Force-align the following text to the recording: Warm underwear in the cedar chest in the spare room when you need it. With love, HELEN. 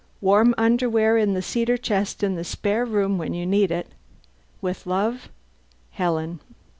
Warm 0.19 0.55
underwear 0.57 1.15
in 1.15 1.35
the 1.35 1.43
cedar 1.43 1.77
chest 1.77 2.23
in 2.23 2.33
the 2.33 2.43
spare 2.43 2.85
room 2.85 3.19
when 3.19 3.35
you 3.35 3.45
need 3.45 3.69
it. 3.69 3.91
With 4.59 4.87
love, 4.87 5.29
HELEN. 5.91 6.39